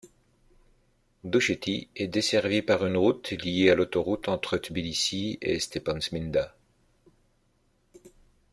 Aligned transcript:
Doucheti 1.23 1.87
est 1.95 2.07
desservie 2.07 2.63
par 2.63 2.83
une 2.87 2.97
route 2.97 3.29
liée 3.43 3.69
à 3.69 3.75
l'autoroute 3.75 4.29
entre 4.29 4.57
Tbilissi 4.57 5.37
et 5.43 5.59
Stepantsminda. 5.59 6.55